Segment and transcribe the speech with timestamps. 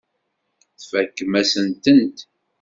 [0.79, 2.17] Tfakem-asent-tent.